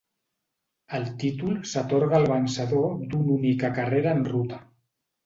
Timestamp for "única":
3.37-3.71